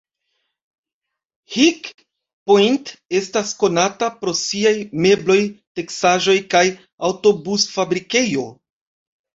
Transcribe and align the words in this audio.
High 1.55 1.91
Point 2.51 2.93
estas 3.21 3.53
konata 3.65 4.11
pro 4.23 4.35
siaj 4.43 4.75
mebloj, 5.07 5.39
teksaĵoj, 5.81 6.37
kaj 6.57 6.67
aŭtobus-fabrikejo. 7.13 8.53